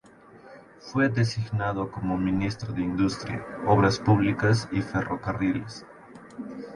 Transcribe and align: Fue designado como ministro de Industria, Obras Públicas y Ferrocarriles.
Fue 0.79 1.09
designado 1.09 1.91
como 1.91 2.17
ministro 2.17 2.73
de 2.73 2.81
Industria, 2.81 3.45
Obras 3.67 3.99
Públicas 3.99 4.67
y 4.71 4.81
Ferrocarriles. 4.81 5.85